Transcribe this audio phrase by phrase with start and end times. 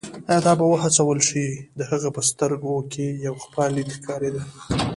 [0.29, 1.47] ایا دا به وهڅول شي،
[1.79, 4.41] د هغې په سترګو کې یو خپه لید ښکارېده.